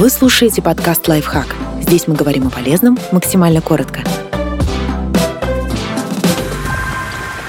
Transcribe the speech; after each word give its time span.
Вы 0.00 0.08
слушаете 0.08 0.62
подкаст 0.62 1.06
«Лайфхак». 1.08 1.54
Здесь 1.82 2.08
мы 2.08 2.14
говорим 2.14 2.46
о 2.46 2.50
полезном 2.50 2.96
максимально 3.12 3.60
коротко. 3.60 4.00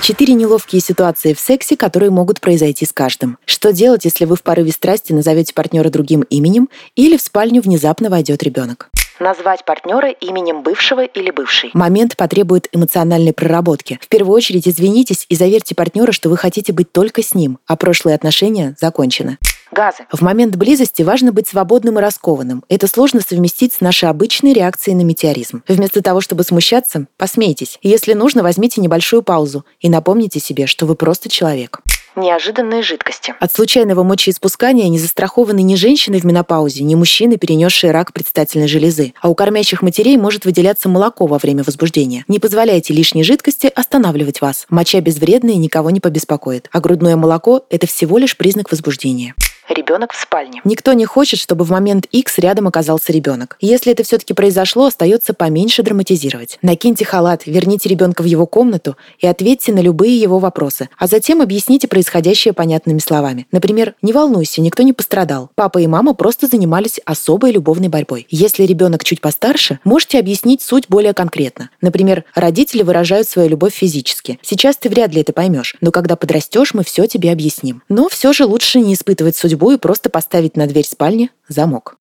Четыре 0.01 0.33
неловкие 0.33 0.81
ситуации 0.81 1.33
в 1.33 1.39
сексе, 1.39 1.77
которые 1.77 2.09
могут 2.11 2.41
произойти 2.41 2.85
с 2.85 2.91
каждым. 2.91 3.37
Что 3.45 3.71
делать, 3.71 4.03
если 4.03 4.25
вы 4.25 4.35
в 4.35 4.43
порыве 4.43 4.73
страсти 4.73 5.13
назовете 5.13 5.53
партнера 5.53 5.89
другим 5.89 6.23
именем 6.23 6.67
или 6.97 7.15
в 7.15 7.21
спальню 7.21 7.61
внезапно 7.61 8.09
войдет 8.09 8.43
ребенок? 8.43 8.89
Назвать 9.21 9.65
партнера 9.65 10.09
именем 10.09 10.63
бывшего 10.63 11.05
или 11.05 11.29
бывшей. 11.29 11.69
Момент 11.75 12.17
потребует 12.17 12.67
эмоциональной 12.71 13.33
проработки. 13.33 13.99
В 14.01 14.07
первую 14.07 14.35
очередь 14.35 14.67
извинитесь 14.67 15.27
и 15.29 15.35
заверьте 15.35 15.75
партнера, 15.75 16.11
что 16.11 16.27
вы 16.27 16.37
хотите 16.37 16.73
быть 16.73 16.91
только 16.91 17.21
с 17.21 17.35
ним, 17.35 17.59
а 17.67 17.75
прошлые 17.75 18.15
отношения 18.15 18.75
закончены. 18.81 19.37
Газы. 19.71 20.07
В 20.11 20.21
момент 20.21 20.55
близости 20.55 21.03
важно 21.03 21.31
быть 21.31 21.47
свободным 21.47 21.99
и 21.99 22.01
раскованным. 22.01 22.63
Это 22.67 22.87
сложно 22.87 23.21
совместить 23.21 23.75
с 23.75 23.79
нашей 23.79 24.09
обычной 24.09 24.53
реакцией 24.53 24.95
на 24.95 25.01
метеоризм. 25.01 25.61
Вместо 25.67 26.01
того, 26.01 26.19
чтобы 26.19 26.43
смущаться, 26.43 27.05
посмейтесь. 27.17 27.77
Если 27.83 28.13
нужно, 28.13 28.41
возьмите 28.41 28.81
небольшую 28.81 29.21
паузу 29.21 29.65
и 29.79 29.87
напомните 29.87 30.39
себе, 30.39 30.65
что 30.65 30.87
вы 30.87 30.95
просто 30.95 31.29
человек. 31.29 31.81
Неожиданные 32.15 32.83
жидкости. 32.83 33.33
От 33.39 33.53
случайного 33.53 34.03
мочеиспускания 34.03 34.89
не 34.89 34.99
застрахованы 34.99 35.61
ни 35.61 35.75
женщины 35.75 36.19
в 36.19 36.25
менопаузе, 36.25 36.83
ни 36.83 36.95
мужчины, 36.95 37.37
перенесшие 37.37 37.91
рак 37.91 38.11
предстательной 38.11 38.67
железы. 38.67 39.13
А 39.21 39.29
у 39.29 39.35
кормящих 39.35 39.81
матерей 39.81 40.17
может 40.17 40.43
выделяться 40.43 40.89
молоко 40.89 41.25
во 41.25 41.37
время 41.37 41.63
возбуждения. 41.63 42.25
Не 42.27 42.39
позволяйте 42.39 42.93
лишней 42.93 43.23
жидкости 43.23 43.71
останавливать 43.73 44.41
вас. 44.41 44.65
Моча 44.69 44.99
безвредная 44.99 45.53
и 45.53 45.57
никого 45.57 45.89
не 45.89 46.01
побеспокоит. 46.01 46.67
А 46.71 46.81
грудное 46.81 47.15
молоко– 47.15 47.65
это 47.69 47.87
всего 47.87 48.17
лишь 48.17 48.35
признак 48.35 48.71
возбуждения 48.71 49.33
ребенок 49.73 50.13
в 50.13 50.21
спальне. 50.21 50.61
Никто 50.63 50.93
не 50.93 51.05
хочет, 51.05 51.39
чтобы 51.39 51.65
в 51.65 51.71
момент 51.71 52.05
X 52.11 52.37
рядом 52.39 52.67
оказался 52.67 53.11
ребенок. 53.11 53.57
Если 53.59 53.91
это 53.91 54.03
все-таки 54.03 54.33
произошло, 54.33 54.85
остается 54.85 55.33
поменьше 55.33 55.83
драматизировать. 55.83 56.59
Накиньте 56.61 57.05
халат, 57.05 57.45
верните 57.45 57.89
ребенка 57.89 58.21
в 58.21 58.25
его 58.25 58.45
комнату 58.45 58.97
и 59.19 59.27
ответьте 59.27 59.73
на 59.73 59.79
любые 59.79 60.19
его 60.19 60.39
вопросы, 60.39 60.89
а 60.97 61.07
затем 61.07 61.41
объясните 61.41 61.87
происходящее 61.87 62.53
понятными 62.53 62.99
словами. 62.99 63.47
Например, 63.51 63.95
не 64.01 64.13
волнуйся, 64.13 64.61
никто 64.61 64.83
не 64.83 64.93
пострадал. 64.93 65.49
Папа 65.55 65.79
и 65.79 65.87
мама 65.87 66.13
просто 66.13 66.47
занимались 66.47 66.99
особой 67.05 67.51
любовной 67.51 67.87
борьбой. 67.87 68.27
Если 68.29 68.63
ребенок 68.63 69.03
чуть 69.03 69.21
постарше, 69.21 69.79
можете 69.83 70.19
объяснить 70.19 70.61
суть 70.61 70.85
более 70.89 71.13
конкретно. 71.13 71.69
Например, 71.81 72.23
родители 72.35 72.83
выражают 72.83 73.27
свою 73.27 73.49
любовь 73.49 73.73
физически. 73.73 74.39
Сейчас 74.41 74.77
ты 74.77 74.89
вряд 74.89 75.13
ли 75.13 75.21
это 75.21 75.33
поймешь, 75.33 75.75
но 75.81 75.91
когда 75.91 76.15
подрастешь, 76.15 76.73
мы 76.73 76.83
все 76.83 77.07
тебе 77.07 77.31
объясним. 77.31 77.83
Но 77.89 78.09
все 78.09 78.33
же 78.33 78.45
лучше 78.45 78.79
не 78.79 78.93
испытывать 78.93 79.35
судьбу 79.35 79.60
судьбу 79.61 79.71
и 79.71 79.77
просто 79.77 80.09
поставить 80.09 80.57
на 80.57 80.65
дверь 80.67 80.85
спальни 80.85 81.29
замок. 81.47 81.95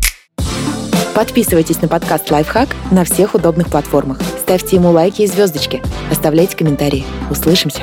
Подписывайтесь 1.15 1.83
на 1.83 1.89
подкаст 1.89 2.31
«Лайфхак» 2.31 2.69
на 2.91 3.05
всех 3.05 3.35
удобных 3.35 3.69
платформах. 3.69 4.19
Ставьте 4.41 4.77
ему 4.77 4.91
лайки 4.91 5.23
и 5.23 5.27
звездочки. 5.27 5.83
Оставляйте 6.11 6.57
комментарии. 6.57 7.05
Услышимся! 7.31 7.83